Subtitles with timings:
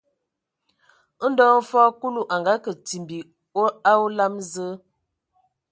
[1.29, 3.17] Ndɔ hm fɔɔ Kulu a ngakǝ timbi
[3.91, 4.73] a olam Zǝǝ,